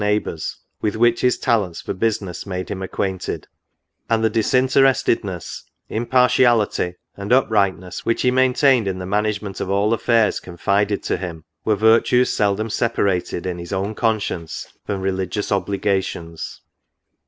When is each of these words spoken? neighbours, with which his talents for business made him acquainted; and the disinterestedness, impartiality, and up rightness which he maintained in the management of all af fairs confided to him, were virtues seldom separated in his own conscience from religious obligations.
neighbours, 0.03 0.57
with 0.81 0.95
which 0.95 1.21
his 1.21 1.37
talents 1.37 1.79
for 1.81 1.93
business 1.93 2.47
made 2.47 2.69
him 2.69 2.81
acquainted; 2.81 3.47
and 4.09 4.23
the 4.23 4.31
disinterestedness, 4.31 5.63
impartiality, 5.89 6.95
and 7.15 7.31
up 7.31 7.45
rightness 7.51 8.03
which 8.03 8.23
he 8.23 8.31
maintained 8.31 8.87
in 8.87 8.97
the 8.97 9.05
management 9.05 9.61
of 9.61 9.69
all 9.69 9.93
af 9.93 10.01
fairs 10.01 10.39
confided 10.39 11.03
to 11.03 11.17
him, 11.17 11.43
were 11.63 11.75
virtues 11.75 12.33
seldom 12.33 12.67
separated 12.67 13.45
in 13.45 13.59
his 13.59 13.71
own 13.71 13.93
conscience 13.93 14.73
from 14.87 15.01
religious 15.01 15.51
obligations. 15.51 16.61